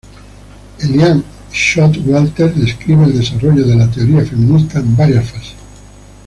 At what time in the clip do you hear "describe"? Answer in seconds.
2.55-3.03